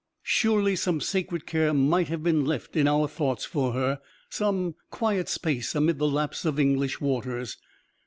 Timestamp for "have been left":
2.07-2.75